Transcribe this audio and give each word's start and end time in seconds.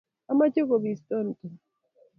ameche 0.31 0.59
kobiston 0.69 1.23
Tom 1.27 1.27